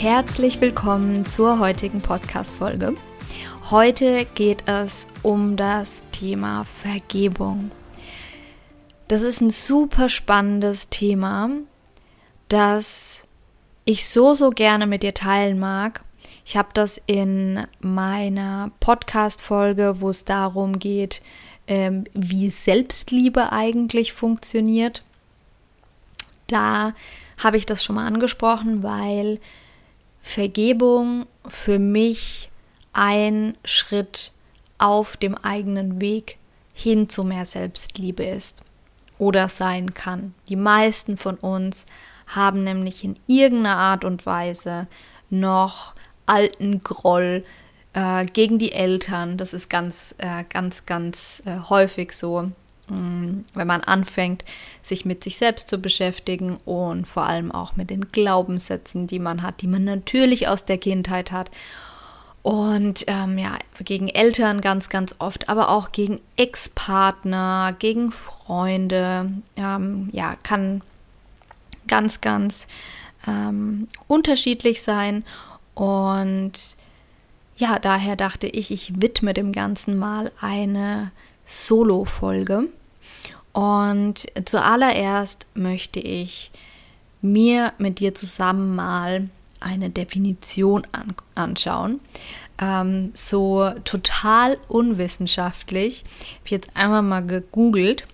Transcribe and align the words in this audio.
Herzlich 0.00 0.62
willkommen 0.62 1.26
zur 1.26 1.58
heutigen 1.58 2.00
Podcast-Folge. 2.00 2.94
Heute 3.70 4.24
geht 4.34 4.66
es 4.66 5.06
um 5.22 5.58
das 5.58 6.04
Thema 6.10 6.64
Vergebung. 6.64 7.70
Das 9.08 9.20
ist 9.20 9.42
ein 9.42 9.50
super 9.50 10.08
spannendes 10.08 10.88
Thema, 10.88 11.50
das 12.48 13.24
ich 13.84 14.08
so, 14.08 14.34
so 14.34 14.48
gerne 14.48 14.86
mit 14.86 15.02
dir 15.02 15.12
teilen 15.12 15.58
mag. 15.58 16.02
Ich 16.46 16.56
habe 16.56 16.70
das 16.72 16.98
in 17.04 17.66
meiner 17.80 18.70
Podcast-Folge, 18.80 19.96
wo 20.00 20.08
es 20.08 20.24
darum 20.24 20.78
geht, 20.78 21.20
ähm, 21.66 22.04
wie 22.14 22.48
Selbstliebe 22.48 23.52
eigentlich 23.52 24.14
funktioniert. 24.14 25.02
Da 26.46 26.94
habe 27.36 27.58
ich 27.58 27.66
das 27.66 27.84
schon 27.84 27.96
mal 27.96 28.06
angesprochen, 28.06 28.82
weil 28.82 29.40
Vergebung 30.22 31.26
für 31.48 31.78
mich 31.78 32.50
ein 32.92 33.56
Schritt 33.64 34.32
auf 34.78 35.16
dem 35.16 35.34
eigenen 35.36 36.00
Weg 36.00 36.38
hin 36.72 37.08
zu 37.08 37.24
mehr 37.24 37.46
Selbstliebe 37.46 38.24
ist 38.24 38.62
oder 39.18 39.48
sein 39.48 39.92
kann. 39.94 40.34
Die 40.48 40.56
meisten 40.56 41.16
von 41.16 41.36
uns 41.36 41.84
haben 42.26 42.64
nämlich 42.64 43.04
in 43.04 43.16
irgendeiner 43.26 43.76
Art 43.76 44.04
und 44.04 44.24
Weise 44.24 44.86
noch 45.28 45.94
alten 46.26 46.82
Groll 46.82 47.44
äh, 47.92 48.24
gegen 48.26 48.58
die 48.58 48.72
Eltern. 48.72 49.36
Das 49.36 49.52
ist 49.52 49.68
ganz, 49.68 50.14
äh, 50.18 50.44
ganz, 50.48 50.86
ganz 50.86 51.42
äh, 51.44 51.58
häufig 51.68 52.12
so, 52.12 52.50
wenn 52.90 53.66
man 53.66 53.82
anfängt, 53.82 54.44
sich 54.82 55.04
mit 55.04 55.24
sich 55.24 55.36
selbst 55.36 55.68
zu 55.68 55.78
beschäftigen 55.78 56.58
und 56.64 57.06
vor 57.06 57.24
allem 57.24 57.52
auch 57.52 57.76
mit 57.76 57.90
den 57.90 58.12
Glaubenssätzen, 58.12 59.06
die 59.06 59.18
man 59.18 59.42
hat, 59.42 59.62
die 59.62 59.66
man 59.66 59.84
natürlich 59.84 60.48
aus 60.48 60.64
der 60.64 60.78
Kindheit 60.78 61.32
hat. 61.32 61.50
Und 62.42 63.04
ähm, 63.06 63.36
ja, 63.36 63.58
gegen 63.84 64.08
Eltern 64.08 64.60
ganz, 64.60 64.88
ganz 64.88 65.14
oft, 65.18 65.48
aber 65.48 65.68
auch 65.68 65.92
gegen 65.92 66.20
Ex-Partner, 66.36 67.76
gegen 67.78 68.12
Freunde. 68.12 69.30
Ähm, 69.56 70.08
ja, 70.12 70.36
kann 70.42 70.80
ganz, 71.86 72.22
ganz 72.22 72.66
ähm, 73.26 73.88
unterschiedlich 74.06 74.82
sein. 74.82 75.24
Und 75.74 76.52
ja, 77.56 77.78
daher 77.78 78.16
dachte 78.16 78.46
ich, 78.46 78.70
ich 78.70 79.02
widme 79.02 79.34
dem 79.34 79.52
Ganzen 79.52 79.98
mal 79.98 80.32
eine 80.40 81.10
Solo-Folge. 81.44 82.68
Und 83.52 84.26
zuallererst 84.44 85.46
möchte 85.54 86.00
ich 86.00 86.50
mir 87.20 87.72
mit 87.78 87.98
dir 87.98 88.14
zusammen 88.14 88.74
mal 88.74 89.28
eine 89.58 89.90
Definition 89.90 90.86
an 90.92 91.14
anschauen. 91.34 92.00
Ähm, 92.60 93.10
so 93.14 93.70
total 93.84 94.58
unwissenschaftlich. 94.68 96.04
Ich 96.44 96.52
habe 96.52 96.62
jetzt 96.62 96.70
einmal 96.74 97.02
mal 97.02 97.26
gegoogelt 97.26 98.06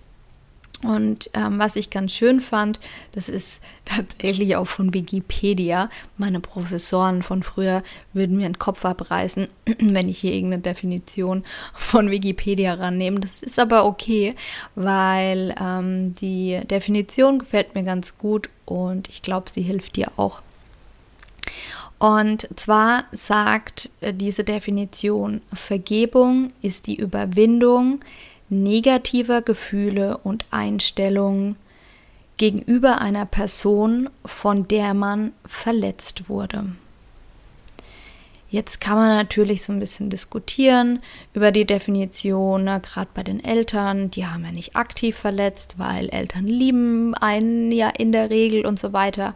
und 0.83 1.31
ähm, 1.33 1.57
was 1.57 1.75
ich 1.75 1.89
ganz 1.89 2.13
schön 2.13 2.39
fand, 2.39 2.79
das 3.13 3.29
ist 3.29 3.61
tatsächlich 3.85 4.55
auch 4.55 4.67
von 4.67 4.93
Wikipedia. 4.93 5.89
Meine 6.17 6.39
Professoren 6.39 7.23
von 7.23 7.41
früher 7.41 7.81
würden 8.13 8.37
mir 8.37 8.47
den 8.47 8.59
Kopf 8.59 8.85
abreißen, 8.85 9.47
wenn 9.79 10.07
ich 10.07 10.19
hier 10.19 10.33
irgendeine 10.33 10.61
Definition 10.61 11.43
von 11.73 12.11
Wikipedia 12.11 12.75
rannehme. 12.75 13.19
Das 13.19 13.41
ist 13.41 13.57
aber 13.57 13.85
okay, 13.85 14.35
weil 14.75 15.55
ähm, 15.59 16.13
die 16.15 16.61
Definition 16.69 17.39
gefällt 17.39 17.73
mir 17.73 17.83
ganz 17.83 18.17
gut 18.19 18.49
und 18.65 19.09
ich 19.09 19.23
glaube, 19.23 19.49
sie 19.49 19.63
hilft 19.63 19.95
dir 19.95 20.11
auch. 20.15 20.41
Und 21.99 22.47
zwar 22.55 23.05
sagt 23.11 23.89
äh, 24.01 24.13
diese 24.13 24.43
Definition, 24.43 25.41
Vergebung 25.51 26.53
ist 26.61 26.85
die 26.85 26.97
Überwindung 26.97 28.01
negativer 28.49 29.41
Gefühle 29.41 30.17
und 30.17 30.45
Einstellungen 30.51 31.55
gegenüber 32.37 33.01
einer 33.01 33.25
Person, 33.25 34.09
von 34.25 34.67
der 34.67 34.93
man 34.93 35.33
verletzt 35.45 36.29
wurde. 36.29 36.65
Jetzt 38.49 38.79
kann 38.79 38.95
man 38.95 39.09
natürlich 39.09 39.63
so 39.63 39.73
ein 39.73 39.79
bisschen 39.79 40.09
diskutieren 40.09 40.99
über 41.33 41.51
die 41.51 41.65
Definition, 41.65 42.63
ne, 42.63 42.79
gerade 42.79 43.09
bei 43.13 43.21
den 43.21 43.43
Eltern, 43.43 44.09
die 44.09 44.25
haben 44.25 44.45
ja 44.45 44.53
nicht 44.53 44.77
aktiv 44.77 45.17
verletzt, 45.17 45.75
weil 45.77 46.07
Eltern 46.09 46.45
lieben 46.45 47.13
einen 47.15 47.73
ja 47.73 47.89
in 47.89 48.13
der 48.13 48.29
Regel 48.29 48.65
und 48.65 48.79
so 48.79 48.93
weiter. 48.93 49.35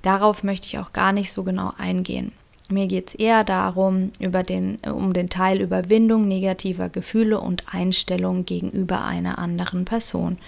Darauf 0.00 0.42
möchte 0.42 0.68
ich 0.68 0.78
auch 0.78 0.92
gar 0.92 1.12
nicht 1.12 1.32
so 1.32 1.42
genau 1.42 1.72
eingehen. 1.76 2.32
Mir 2.68 2.88
geht 2.88 3.08
es 3.08 3.14
eher 3.14 3.44
darum, 3.44 4.10
über 4.18 4.42
den, 4.42 4.76
um 4.78 5.12
den 5.12 5.28
Teil 5.28 5.60
Überwindung 5.60 6.26
negativer 6.26 6.88
Gefühle 6.88 7.40
und 7.40 7.62
Einstellungen 7.72 8.44
gegenüber 8.44 9.04
einer 9.04 9.38
anderen 9.38 9.84
Person 9.84 10.38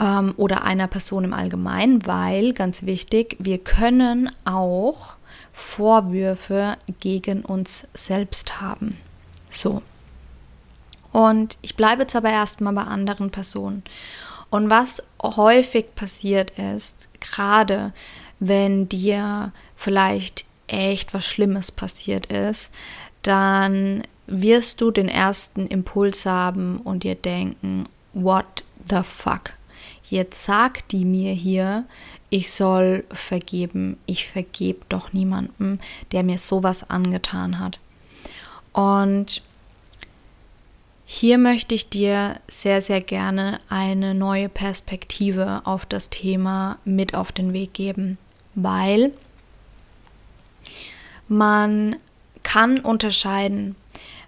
ähm, 0.00 0.32
oder 0.38 0.64
einer 0.64 0.86
Person 0.86 1.24
im 1.24 1.34
Allgemeinen, 1.34 2.06
weil, 2.06 2.54
ganz 2.54 2.84
wichtig, 2.84 3.36
wir 3.38 3.58
können 3.58 4.30
auch 4.44 5.16
Vorwürfe 5.52 6.78
gegen 7.00 7.42
uns 7.42 7.86
selbst 7.92 8.60
haben. 8.60 8.96
So. 9.50 9.82
Und 11.12 11.58
ich 11.60 11.76
bleibe 11.76 12.02
jetzt 12.02 12.16
aber 12.16 12.30
erstmal 12.30 12.72
bei 12.72 12.84
anderen 12.84 13.30
Personen. 13.30 13.82
Und 14.48 14.70
was 14.70 15.02
häufig 15.22 15.94
passiert 15.94 16.52
ist, 16.52 17.08
gerade 17.20 17.92
wenn 18.38 18.88
dir 18.88 19.52
vielleicht 19.76 20.46
echt 20.70 21.14
was 21.14 21.26
Schlimmes 21.26 21.72
passiert 21.72 22.26
ist, 22.26 22.70
dann 23.22 24.02
wirst 24.26 24.80
du 24.80 24.90
den 24.90 25.08
ersten 25.08 25.66
Impuls 25.66 26.24
haben 26.24 26.78
und 26.78 27.02
dir 27.02 27.16
denken, 27.16 27.86
what 28.12 28.64
the 28.88 29.02
fuck? 29.02 29.54
Jetzt 30.04 30.44
sagt 30.44 30.92
die 30.92 31.04
mir 31.04 31.32
hier, 31.32 31.84
ich 32.30 32.50
soll 32.50 33.04
vergeben. 33.10 33.98
Ich 34.06 34.28
vergebe 34.28 34.80
doch 34.88 35.12
niemandem, 35.12 35.78
der 36.12 36.22
mir 36.22 36.38
sowas 36.38 36.88
angetan 36.88 37.58
hat. 37.58 37.78
Und 38.72 39.42
hier 41.04 41.38
möchte 41.38 41.74
ich 41.74 41.90
dir 41.90 42.38
sehr, 42.46 42.82
sehr 42.82 43.00
gerne 43.00 43.60
eine 43.68 44.14
neue 44.14 44.48
Perspektive 44.48 45.62
auf 45.64 45.84
das 45.86 46.08
Thema 46.08 46.78
mit 46.84 47.14
auf 47.16 47.32
den 47.32 47.52
Weg 47.52 47.74
geben, 47.74 48.16
weil 48.54 49.12
man 51.30 51.96
kann 52.42 52.80
unterscheiden. 52.80 53.76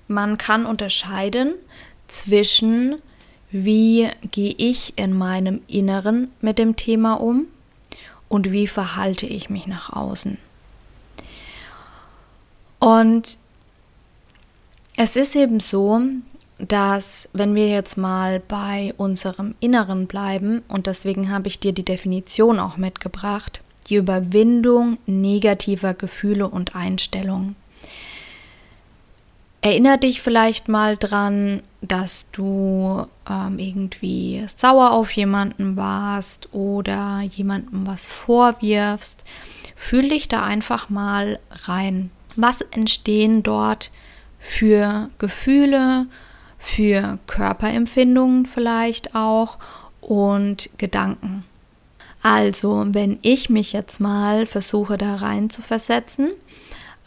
Man 0.07 0.39
kann 0.39 0.67
unterscheiden 0.67 1.55
zwischen, 2.07 2.97
wie 3.51 4.09
gehe 4.31 4.55
ich 4.57 4.97
in 4.97 5.19
meinem 5.19 5.63
Inneren 5.67 6.31
mit 6.41 6.59
dem 6.59 6.77
Thema 6.77 7.15
um 7.15 7.47
und 8.29 8.53
wie 8.53 8.69
verhalte 8.69 9.27
ich 9.27 9.51
mich 9.51 9.67
nach 9.67 9.93
außen. 9.93 10.39
Und 12.79 13.39
es 14.97 15.17
ist 15.17 15.35
eben 15.35 15.59
so, 15.59 16.01
dass 16.59 17.29
wenn 17.33 17.57
wir 17.57 17.69
jetzt 17.69 17.97
mal 17.97 18.39
bei 18.39 18.95
unserem 18.97 19.57
Inneren 19.59 20.07
bleiben, 20.07 20.63
und 20.69 20.87
deswegen 20.87 21.33
habe 21.33 21.49
ich 21.49 21.59
dir 21.59 21.73
die 21.73 21.85
Definition 21.85 22.61
auch 22.61 22.77
mitgebracht, 22.77 23.62
die 23.89 23.97
Überwindung 23.97 24.99
negativer 25.07 25.95
Gefühle 25.95 26.49
und 26.49 26.75
Einstellungen. 26.75 27.57
Erinner 29.61 29.97
dich 29.97 30.23
vielleicht 30.23 30.69
mal 30.69 30.97
dran, 30.97 31.63
dass 31.83 32.33
du 32.33 33.07
ähm, 33.31 33.59
irgendwie 33.61 34.45
sauer 34.55 34.91
auf 34.91 35.13
jemanden 35.13 35.77
warst 35.77 36.53
oder 36.53 37.21
jemandem 37.21 37.87
was 37.87 38.11
vorwirfst. 38.11 39.25
Fühl 39.77 40.09
dich 40.09 40.29
da 40.29 40.43
einfach 40.43 40.89
mal 40.89 41.39
rein. 41.51 42.11
Was 42.35 42.61
entstehen 42.61 43.45
dort 43.45 43.93
für 44.41 45.11
Gefühle, 45.19 46.07
für 46.59 47.19
Körperempfindungen 47.29 48.47
vielleicht 48.47 49.15
auch 49.15 49.59
und 50.01 50.71
Gedanken. 50.79 51.45
Also, 52.23 52.85
wenn 52.89 53.19
ich 53.23 53.51
mich 53.51 53.73
jetzt 53.73 54.01
mal 54.01 54.47
versuche, 54.47 54.97
da 54.97 55.17
rein 55.17 55.51
zu 55.51 55.61
versetzen, 55.61 56.31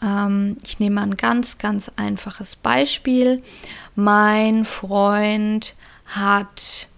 ähm, 0.02 0.58
ich 0.62 0.78
nehme 0.78 1.00
ein 1.00 1.16
ganz, 1.16 1.58
ganz 1.58 1.90
einfaches 1.96 2.56
Beispiel. 2.56 3.42
Mein 3.94 4.64
Freund 4.64 5.74
hat 6.06 6.88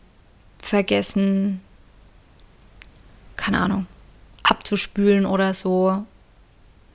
vergessen, 0.58 1.60
keine 3.36 3.60
Ahnung, 3.60 3.86
abzuspülen 4.42 5.24
oder 5.24 5.54
so, 5.54 6.04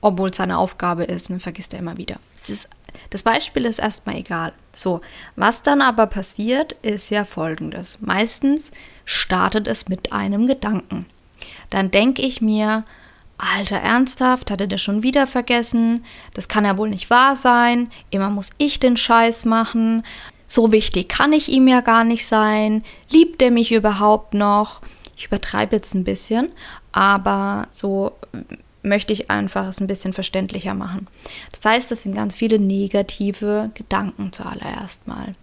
obwohl 0.00 0.30
es 0.30 0.36
seine 0.36 0.58
Aufgabe 0.58 1.04
ist, 1.04 1.30
und 1.30 1.40
vergisst 1.40 1.72
er 1.72 1.80
immer 1.80 1.96
wieder. 1.96 2.16
Ist, 2.46 2.68
das 3.10 3.22
Beispiel 3.22 3.64
ist 3.64 3.78
erstmal 3.78 4.16
egal. 4.16 4.52
So, 4.72 5.00
was 5.36 5.62
dann 5.62 5.80
aber 5.80 6.06
passiert, 6.06 6.72
ist 6.82 7.10
ja 7.10 7.24
folgendes. 7.24 7.98
Meistens 8.02 8.70
startet 9.06 9.66
es 9.66 9.88
mit 9.88 10.12
einem 10.12 10.46
Gedanken. 10.46 11.06
Dann 11.70 11.90
denke 11.90 12.22
ich 12.22 12.40
mir, 12.40 12.84
Alter, 13.36 13.76
ernsthaft, 13.76 14.50
hat 14.50 14.60
er 14.60 14.66
das 14.66 14.80
schon 14.80 15.02
wieder 15.02 15.26
vergessen? 15.26 16.04
Das 16.34 16.48
kann 16.48 16.64
ja 16.64 16.78
wohl 16.78 16.90
nicht 16.90 17.10
wahr 17.10 17.36
sein. 17.36 17.90
Immer 18.10 18.30
muss 18.30 18.50
ich 18.58 18.78
den 18.80 18.96
Scheiß 18.96 19.44
machen. 19.44 20.04
So 20.46 20.72
wichtig 20.72 21.08
kann 21.08 21.32
ich 21.32 21.48
ihm 21.48 21.66
ja 21.66 21.80
gar 21.80 22.04
nicht 22.04 22.26
sein. 22.26 22.84
Liebt 23.10 23.42
er 23.42 23.50
mich 23.50 23.72
überhaupt 23.72 24.34
noch? 24.34 24.80
Ich 25.16 25.26
übertreibe 25.26 25.76
jetzt 25.76 25.94
ein 25.94 26.04
bisschen, 26.04 26.50
aber 26.92 27.68
so 27.72 28.12
möchte 28.84 29.12
ich 29.12 29.30
einfach 29.30 29.66
es 29.66 29.80
ein 29.80 29.86
bisschen 29.86 30.12
verständlicher 30.12 30.74
machen. 30.74 31.08
Das 31.50 31.64
heißt, 31.64 31.90
das 31.90 32.02
sind 32.04 32.14
ganz 32.14 32.36
viele 32.36 32.58
negative 32.58 33.70
Gedanken 33.74 34.32
zuallererst 34.32 35.08
mal. 35.08 35.34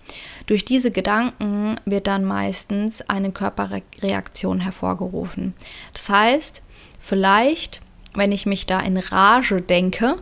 Durch 0.46 0.64
diese 0.64 0.92
Gedanken 0.92 1.76
wird 1.86 2.08
dann 2.08 2.24
meistens 2.24 3.02
eine 3.02 3.32
Körperreaktion 3.32 4.60
hervorgerufen. 4.60 5.54
Das 5.94 6.10
heißt, 6.10 6.62
vielleicht, 7.00 7.82
wenn 8.14 8.32
ich 8.32 8.46
mich 8.46 8.68
da 8.68 8.80
in 8.80 8.98
Rage 8.98 9.62
denke, 9.62 10.18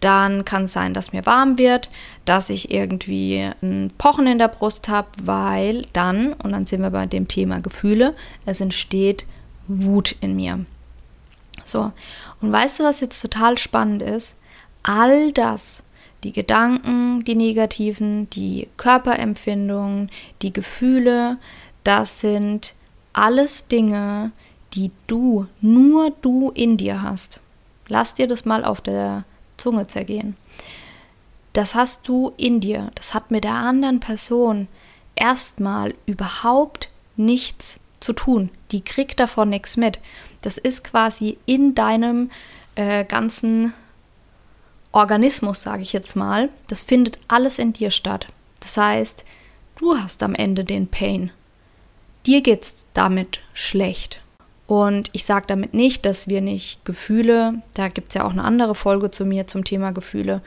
dann 0.00 0.44
kann 0.44 0.64
es 0.64 0.72
sein, 0.72 0.92
dass 0.92 1.12
mir 1.12 1.24
warm 1.24 1.56
wird, 1.56 1.88
dass 2.24 2.50
ich 2.50 2.70
irgendwie 2.70 3.50
ein 3.62 3.90
Pochen 3.96 4.26
in 4.26 4.38
der 4.38 4.48
Brust 4.48 4.88
habe, 4.88 5.08
weil 5.22 5.86
dann, 5.92 6.34
und 6.34 6.52
dann 6.52 6.66
sind 6.66 6.82
wir 6.82 6.90
bei 6.90 7.06
dem 7.06 7.28
Thema 7.28 7.60
Gefühle, 7.60 8.14
es 8.44 8.60
entsteht 8.60 9.24
Wut 9.66 10.16
in 10.20 10.36
mir. 10.36 10.66
So, 11.64 11.92
und 12.40 12.52
weißt 12.52 12.80
du, 12.80 12.84
was 12.84 13.00
jetzt 13.00 13.20
total 13.20 13.58
spannend 13.58 14.02
ist? 14.02 14.36
All 14.82 15.32
das, 15.32 15.84
die 16.24 16.32
Gedanken, 16.32 17.24
die 17.24 17.34
negativen, 17.34 18.28
die 18.30 18.68
Körperempfindungen, 18.76 20.10
die 20.42 20.52
Gefühle, 20.52 21.38
das 21.84 22.20
sind 22.20 22.74
alles 23.12 23.68
Dinge, 23.68 24.32
die 24.72 24.90
du, 25.06 25.46
nur 25.60 26.10
du 26.22 26.50
in 26.50 26.76
dir 26.76 27.02
hast. 27.02 27.40
Lass 27.88 28.14
dir 28.14 28.26
das 28.26 28.44
mal 28.44 28.64
auf 28.64 28.80
der 28.80 29.24
Zunge 29.56 29.86
zergehen. 29.86 30.36
Das 31.52 31.74
hast 31.74 32.08
du 32.08 32.32
in 32.36 32.60
dir. 32.60 32.90
Das 32.96 33.14
hat 33.14 33.30
mit 33.30 33.44
der 33.44 33.54
anderen 33.54 34.00
Person 34.00 34.66
erstmal 35.14 35.94
überhaupt 36.06 36.90
nichts 37.16 37.78
zu 38.00 38.12
tun. 38.12 38.50
Die 38.72 38.80
kriegt 38.80 39.20
davon 39.20 39.50
nichts 39.50 39.76
mit. 39.76 40.00
Das 40.44 40.58
ist 40.58 40.84
quasi 40.84 41.38
in 41.46 41.74
deinem 41.74 42.30
äh, 42.74 43.04
ganzen 43.04 43.72
Organismus, 44.92 45.62
sage 45.62 45.82
ich 45.82 45.92
jetzt 45.92 46.16
mal. 46.16 46.50
Das 46.68 46.82
findet 46.82 47.18
alles 47.28 47.58
in 47.58 47.72
dir 47.72 47.90
statt. 47.90 48.28
Das 48.60 48.76
heißt, 48.76 49.24
du 49.78 49.96
hast 49.96 50.22
am 50.22 50.34
Ende 50.34 50.64
den 50.64 50.86
Pain. 50.86 51.30
Dir 52.26 52.42
geht's 52.42 52.84
damit 52.92 53.40
schlecht. 53.54 54.20
Und 54.66 55.10
ich 55.12 55.24
sage 55.24 55.46
damit 55.46 55.72
nicht, 55.74 56.06
dass 56.06 56.28
wir 56.28 56.40
nicht 56.40 56.84
Gefühle, 56.84 57.62
da 57.74 57.88
gibt 57.88 58.08
es 58.08 58.14
ja 58.14 58.24
auch 58.24 58.32
eine 58.32 58.44
andere 58.44 58.74
Folge 58.74 59.10
zu 59.10 59.24
mir 59.24 59.46
zum 59.46 59.64
Thema 59.64 59.92
Gefühle, 59.92 60.42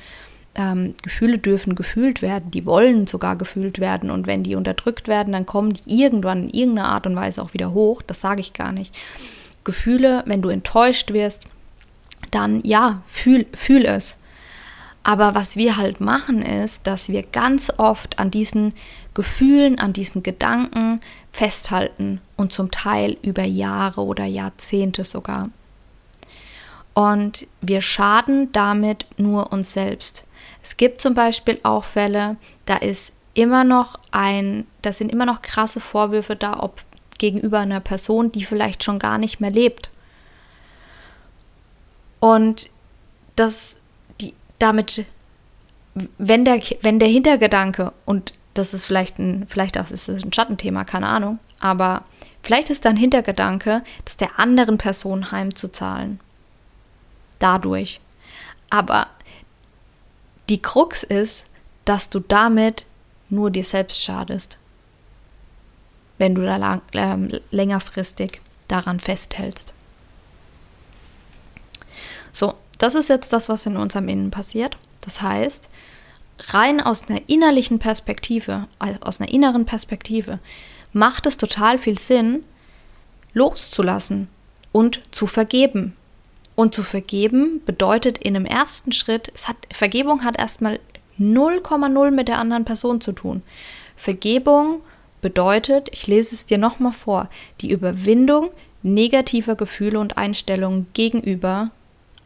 ähm, 0.56 0.96
Gefühle 1.04 1.38
dürfen 1.38 1.76
gefühlt 1.76 2.22
werden, 2.22 2.50
die 2.50 2.66
wollen 2.66 3.06
sogar 3.06 3.36
gefühlt 3.36 3.80
werden 3.80 4.10
und 4.10 4.26
wenn 4.26 4.42
die 4.42 4.56
unterdrückt 4.56 5.08
werden, 5.08 5.34
dann 5.34 5.46
kommen 5.46 5.74
die 5.74 6.02
irgendwann 6.02 6.50
in 6.50 6.50
irgendeiner 6.50 6.90
Art 6.90 7.06
und 7.06 7.16
Weise 7.16 7.44
auch 7.44 7.54
wieder 7.54 7.74
hoch, 7.74 8.02
das 8.02 8.22
sage 8.22 8.42
ich 8.42 8.54
gar 8.54 8.72
nicht. 8.72 8.96
Gefühle, 9.68 10.24
wenn 10.26 10.42
du 10.42 10.48
enttäuscht 10.48 11.12
wirst, 11.12 11.46
dann 12.32 12.62
ja, 12.64 13.02
fühl, 13.06 13.46
fühl 13.54 13.86
es. 13.86 14.18
Aber 15.04 15.36
was 15.36 15.58
wir 15.58 15.76
halt 15.76 16.00
machen 16.00 16.42
ist, 16.42 16.88
dass 16.88 17.10
wir 17.10 17.22
ganz 17.22 17.72
oft 17.78 18.18
an 18.18 18.32
diesen 18.32 18.74
Gefühlen, 19.14 19.78
an 19.78 19.92
diesen 19.92 20.24
Gedanken 20.24 21.02
festhalten 21.32 22.22
und 22.38 22.54
zum 22.54 22.72
Teil 22.72 23.18
über 23.22 23.44
Jahre 23.44 24.02
oder 24.02 24.26
Jahrzehnte 24.26 25.04
sogar. 25.04 25.50
Und 26.94 27.46
wir 27.62 27.82
schaden 27.82 28.52
damit 28.54 29.06
nur 29.18 29.52
uns 29.52 29.74
selbst. 29.74 30.26
Es 30.64 30.78
gibt 30.78 31.02
zum 31.02 31.14
Beispiel 31.14 31.60
auch 31.64 31.84
Fälle, 31.84 32.38
da 32.66 32.78
ist 32.78 33.12
immer 33.34 33.66
noch 33.66 34.00
ein, 34.12 34.66
da 34.82 34.94
sind 34.94 35.12
immer 35.12 35.26
noch 35.26 35.42
krasse 35.42 35.82
Vorwürfe 35.82 36.36
da, 36.38 36.60
ob 36.60 36.84
gegenüber 37.18 37.60
einer 37.60 37.80
Person, 37.80 38.32
die 38.32 38.46
vielleicht 38.46 38.84
schon 38.84 39.00
gar 39.00 39.18
nicht 39.18 39.40
mehr 39.40 39.52
lebt. 39.52 39.90
Und 42.20 42.70
das, 43.36 43.78
die, 44.20 44.34
damit, 44.60 45.06
wenn 46.18 46.46
der, 46.46 46.62
wenn 46.82 47.00
der 47.00 47.10
Hintergedanke, 47.10 47.94
und 48.06 48.34
das 48.54 48.74
ist 48.74 48.86
vielleicht 48.86 49.20
ein, 49.20 49.46
vielleicht 49.48 49.78
auch 49.78 49.90
ist 49.90 50.10
es 50.10 50.24
ein 50.24 50.34
Schattenthema, 50.34 50.84
keine 50.84 51.08
Ahnung, 51.08 51.40
aber 51.60 52.04
vielleicht 52.42 52.70
ist 52.70 52.86
dann 52.86 52.98
Hintergedanke, 52.98 53.84
das 54.06 54.18
der 54.18 54.40
anderen 54.40 54.78
Person 54.78 55.32
heimzuzahlen. 55.32 56.20
Dadurch. 57.40 58.00
Aber 58.70 59.08
die 60.50 60.62
Krux 60.62 61.04
ist, 61.04 61.46
dass 61.86 62.10
du 62.10 62.20
damit 62.20 62.86
nur 63.30 63.52
dir 63.52 63.64
selbst 63.64 64.02
schadest, 64.02 64.58
wenn 66.18 66.36
du 66.36 66.44
da 66.44 66.58
lang, 66.58 66.82
äh, 66.94 67.40
längerfristig 67.52 68.42
daran 68.68 69.00
festhältst. 69.00 69.74
So, 72.34 72.56
das 72.78 72.96
ist 72.96 73.10
jetzt 73.10 73.34
das, 73.34 73.50
was 73.50 73.66
in 73.66 73.78
unserem 73.78 74.10
Innen 74.10 74.32
passiert. 74.32 74.78
Das 75.02 75.22
heißt, 75.22 75.70
rein 76.50 76.82
aus 76.82 77.10
einer 77.10 77.22
innerlichen 77.28 77.80
Perspektive, 77.80 78.68
also 78.80 79.00
aus 79.02 79.20
einer 79.20 79.32
inneren 79.32 79.66
Perspektive, 79.66 80.40
macht 80.94 81.26
es 81.26 81.38
total 81.38 81.80
viel 81.80 81.98
Sinn, 81.98 82.44
loszulassen 83.34 84.28
und 84.72 85.02
zu 85.12 85.28
vergeben. 85.28 85.96
Und 86.56 86.74
zu 86.74 86.82
vergeben 86.82 87.62
bedeutet 87.66 88.18
in 88.18 88.36
einem 88.36 88.46
ersten 88.46 88.92
Schritt, 88.92 89.32
hat, 89.48 89.58
Vergebung 89.72 90.24
hat 90.24 90.40
erstmal 90.40 90.80
0,0 91.20 92.12
mit 92.12 92.28
der 92.28 92.40
anderen 92.40 92.66
Person 92.66 93.00
zu 93.00 93.12
tun. 93.12 93.44
Vergebung 93.96 94.82
bedeutet, 94.82 94.82
ich 95.22 96.08
lese 96.08 96.36
es 96.36 96.46
dir 96.46 96.58
nochmal 96.58 96.94
vor, 96.94 97.30
die 97.62 97.72
Überwindung 97.72 98.50
negativer 98.84 99.56
Gefühle 99.56 100.00
und 100.00 100.18
Einstellungen 100.18 100.88
gegenüber 100.94 101.72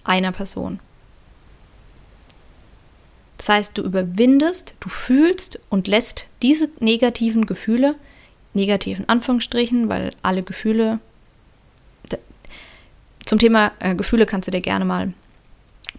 einer 0.04 0.32
Person. 0.32 0.80
Das 3.38 3.50
heißt, 3.50 3.78
du 3.78 3.82
überwindest, 3.82 4.76
du 4.80 4.90
fühlst 4.90 5.60
und 5.70 5.88
lässt 5.88 6.28
diese 6.42 6.70
negativen 6.80 7.48
Gefühle, 7.48 7.96
negativen 8.54 9.10
Anführungsstrichen, 9.10 9.90
weil 9.90 10.12
alle 10.22 10.44
Gefühle 10.44 11.00
zum 13.32 13.40
Thema 13.40 13.72
äh, 13.80 13.96
Gefühle 13.96 14.26
kannst 14.26 14.48
du 14.48 14.52
dir 14.52 14.60
gerne 14.60 14.84
mal 14.84 15.14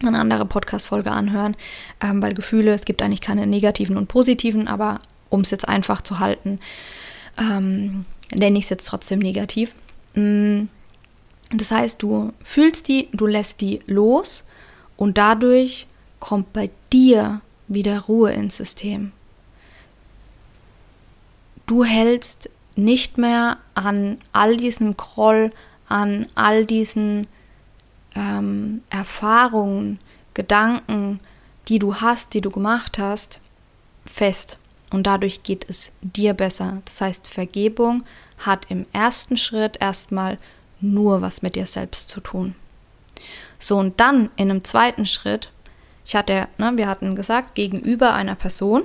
eine 0.02 0.18
andere 0.18 0.44
Podcast-Folge 0.44 1.10
anhören, 1.10 1.56
ähm, 2.02 2.22
weil 2.22 2.34
Gefühle, 2.34 2.72
es 2.72 2.84
gibt 2.84 3.00
eigentlich 3.00 3.22
keine 3.22 3.46
negativen 3.46 3.96
und 3.96 4.08
positiven, 4.08 4.68
aber 4.68 4.98
um 5.32 5.40
es 5.40 5.50
jetzt 5.50 5.66
einfach 5.66 6.02
zu 6.02 6.18
halten, 6.18 6.60
ähm, 7.38 8.04
nenne 8.34 8.58
ich 8.58 8.64
es 8.64 8.70
jetzt 8.70 8.86
trotzdem 8.86 9.18
negativ. 9.18 9.74
Mm, 10.14 10.64
das 11.50 11.70
heißt, 11.70 12.02
du 12.02 12.32
fühlst 12.42 12.88
die, 12.88 13.08
du 13.12 13.26
lässt 13.26 13.60
die 13.62 13.80
los 13.86 14.44
und 14.96 15.16
dadurch 15.16 15.86
kommt 16.20 16.52
bei 16.52 16.70
dir 16.92 17.40
wieder 17.66 18.00
Ruhe 18.00 18.32
ins 18.32 18.58
System. 18.58 19.12
Du 21.66 21.84
hältst 21.84 22.50
nicht 22.76 23.16
mehr 23.16 23.56
an 23.74 24.18
all 24.32 24.58
diesem 24.58 24.96
Groll, 24.96 25.50
an 25.88 26.26
all 26.34 26.66
diesen 26.66 27.26
ähm, 28.14 28.82
Erfahrungen, 28.90 29.98
Gedanken, 30.34 31.20
die 31.68 31.78
du 31.78 31.96
hast, 31.96 32.34
die 32.34 32.42
du 32.42 32.50
gemacht 32.50 32.98
hast, 32.98 33.40
fest. 34.04 34.58
Und 34.92 35.06
dadurch 35.06 35.42
geht 35.42 35.68
es 35.68 35.92
dir 36.02 36.34
besser. 36.34 36.82
Das 36.84 37.00
heißt, 37.00 37.26
Vergebung 37.26 38.04
hat 38.38 38.66
im 38.70 38.86
ersten 38.92 39.36
Schritt 39.36 39.78
erstmal 39.80 40.38
nur 40.80 41.22
was 41.22 41.42
mit 41.42 41.56
dir 41.56 41.66
selbst 41.66 42.10
zu 42.10 42.20
tun. 42.20 42.54
So, 43.58 43.78
und 43.78 44.00
dann 44.00 44.30
in 44.36 44.50
einem 44.50 44.64
zweiten 44.64 45.06
Schritt, 45.06 45.50
ich 46.04 46.14
hatte, 46.14 46.48
ne, 46.58 46.72
wir 46.74 46.88
hatten 46.88 47.16
gesagt, 47.16 47.54
gegenüber 47.54 48.12
einer 48.12 48.34
Person, 48.34 48.82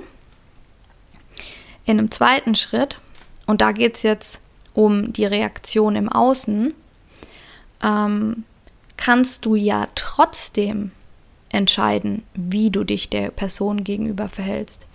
in 1.84 1.98
einem 1.98 2.10
zweiten 2.10 2.54
Schritt, 2.54 2.98
und 3.46 3.60
da 3.60 3.72
geht 3.72 3.96
es 3.96 4.02
jetzt 4.02 4.40
um 4.74 5.12
die 5.12 5.26
Reaktion 5.26 5.96
im 5.96 6.08
Außen, 6.08 6.72
ähm, 7.82 8.44
kannst 8.96 9.44
du 9.44 9.56
ja 9.56 9.88
trotzdem 9.94 10.92
entscheiden, 11.48 12.22
wie 12.34 12.70
du 12.70 12.84
dich 12.84 13.10
der 13.10 13.30
Person 13.30 13.84
gegenüber 13.84 14.28
verhältst. 14.28 14.86